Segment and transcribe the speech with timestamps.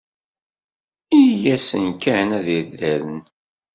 [1.19, 3.19] Ini-asen kan ad t-id-rren.